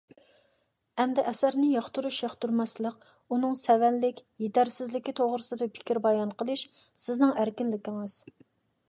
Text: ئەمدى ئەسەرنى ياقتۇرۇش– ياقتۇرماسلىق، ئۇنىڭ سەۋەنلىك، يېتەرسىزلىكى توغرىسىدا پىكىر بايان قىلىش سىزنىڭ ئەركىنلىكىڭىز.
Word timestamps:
ئەمدى 1.03 1.25
ئەسەرنى 1.31 1.67
ياقتۇرۇش– 1.73 2.17
ياقتۇرماسلىق، 2.23 3.05
ئۇنىڭ 3.35 3.53
سەۋەنلىك، 3.65 4.23
يېتەرسىزلىكى 4.45 5.15
توغرىسىدا 5.21 5.69
پىكىر 5.77 6.01
بايان 6.09 6.35
قىلىش 6.41 6.65
سىزنىڭ 7.05 7.37
ئەركىنلىكىڭىز. 7.43 8.19